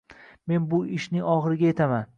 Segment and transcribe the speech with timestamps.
[0.51, 2.09] Men bu ishding oxiriga jetaman